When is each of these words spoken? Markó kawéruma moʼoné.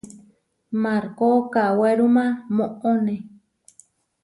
Markó 0.81 1.29
kawéruma 1.53 2.25
moʼoné. 2.55 3.15